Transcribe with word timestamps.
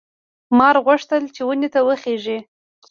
مار 0.57 0.75
غوښتل 0.85 1.23
چې 1.35 1.41
ونې 1.47 1.69
ته 1.73 1.79
وخېژي. 1.87 2.37